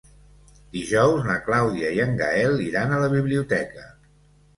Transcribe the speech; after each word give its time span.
Dijous 0.77 1.27
na 1.27 1.35
Clàudia 1.49 1.91
i 1.97 2.01
en 2.05 2.15
Gaël 2.21 2.57
iran 2.69 2.95
a 2.97 3.03
la 3.05 3.11
biblioteca. 3.13 3.85